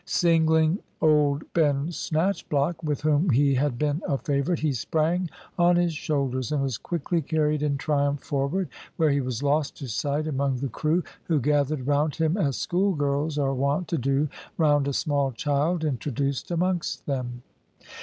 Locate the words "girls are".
12.95-13.53